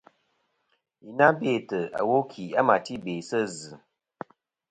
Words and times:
Yi 1.03 1.09
na 1.17 1.27
bêtɨ 1.39 1.77
iwo 2.01 2.17
kì 2.31 2.43
a 2.59 2.61
ma 2.67 2.75
ti 2.85 2.93
be 3.03 3.13
sɨ 3.29 3.39
zɨ. 3.57 3.73